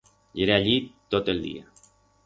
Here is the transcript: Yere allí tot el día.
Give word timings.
Yere 0.39 0.55
allí 0.61 0.73
tot 1.15 1.33
el 1.35 1.47
día. 1.47 1.65